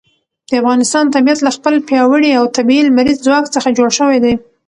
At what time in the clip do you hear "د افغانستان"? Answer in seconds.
0.49-1.05